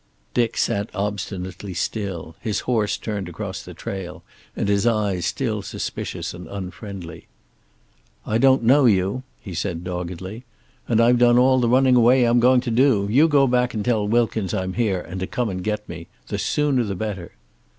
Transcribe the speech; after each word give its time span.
Dick 0.33 0.57
sat 0.57 0.89
obstinately 0.95 1.75
still, 1.75 2.35
his 2.39 2.61
horse 2.61 2.97
turned 2.97 3.29
across 3.29 3.61
the 3.61 3.75
trail, 3.75 4.23
and 4.55 4.67
his 4.67 4.87
eyes 4.87 5.27
still 5.27 5.61
suspicious 5.61 6.33
and 6.33 6.47
unfriendly. 6.47 7.27
"I 8.25 8.39
don't 8.39 8.63
know 8.63 8.85
you," 8.87 9.21
he 9.39 9.53
said 9.53 9.83
doggedly. 9.83 10.43
"And 10.87 10.99
I've 10.99 11.19
done 11.19 11.37
all 11.37 11.59
the 11.59 11.69
running 11.69 11.95
away 11.97 12.23
I'm 12.25 12.39
going 12.39 12.61
to 12.61 12.71
do. 12.71 13.07
You 13.11 13.27
go 13.27 13.45
back 13.45 13.75
and 13.75 13.85
tell 13.85 14.07
Wilkins 14.07 14.55
I'm 14.55 14.73
here 14.73 15.01
and 15.01 15.19
to 15.19 15.27
come 15.27 15.49
and 15.49 15.63
get 15.63 15.87
me. 15.87 16.07
The 16.29 16.39
sooner 16.39 16.83
the 16.83 16.95
better." 16.95 17.33